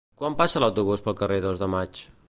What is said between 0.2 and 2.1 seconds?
Quan passa l'autobús pel carrer Dos de Maig?